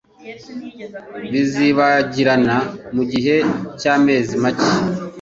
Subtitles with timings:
[1.31, 2.57] Bizibagirana
[2.95, 3.35] mugihe
[3.79, 4.69] cyamezi make.